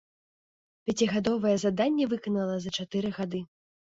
Пяцігадовае 0.89 1.51
заданне 1.63 2.07
выканала 2.13 2.55
за 2.65 2.73
чатыры 2.81 3.13
гады. 3.19 3.43